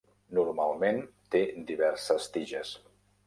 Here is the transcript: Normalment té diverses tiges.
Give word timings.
Normalment 0.37 0.97
té 1.35 1.43
diverses 1.71 2.27
tiges. 2.39 2.73